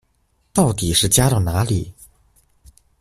[0.51, 1.93] 到底是加到哪裡